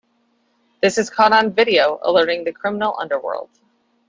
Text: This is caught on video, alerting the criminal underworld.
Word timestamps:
This 0.81 0.97
is 0.97 1.11
caught 1.11 1.31
on 1.31 1.53
video, 1.53 1.99
alerting 2.01 2.43
the 2.43 2.51
criminal 2.51 2.95
underworld. 2.97 3.51